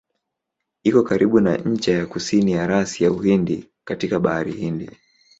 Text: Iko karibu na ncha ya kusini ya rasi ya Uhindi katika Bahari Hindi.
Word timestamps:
Iko 0.83 1.01
karibu 1.09 1.39
na 1.39 1.57
ncha 1.57 1.91
ya 1.91 2.05
kusini 2.05 2.51
ya 2.51 2.67
rasi 2.67 3.03
ya 3.03 3.11
Uhindi 3.11 3.69
katika 3.83 4.19
Bahari 4.19 4.51
Hindi. 4.51 4.89